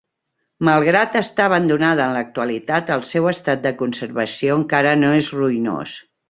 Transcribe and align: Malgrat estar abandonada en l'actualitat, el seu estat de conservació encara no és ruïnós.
Malgrat 0.67 1.17
estar 1.19 1.45
abandonada 1.49 2.07
en 2.09 2.15
l'actualitat, 2.19 2.89
el 2.97 3.05
seu 3.11 3.29
estat 3.33 3.63
de 3.67 3.73
conservació 3.83 4.57
encara 4.63 4.97
no 5.05 5.13
és 5.21 5.31
ruïnós. 5.43 5.97